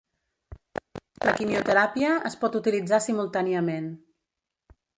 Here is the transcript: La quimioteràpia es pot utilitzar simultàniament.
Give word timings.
La 1.27 1.33
quimioteràpia 1.41 2.15
es 2.31 2.39
pot 2.45 2.59
utilitzar 2.63 3.03
simultàniament. 3.09 3.95